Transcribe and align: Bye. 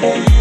Bye. 0.00 0.37